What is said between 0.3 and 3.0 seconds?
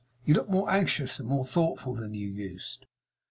look more anxious and more thoughtful than you used.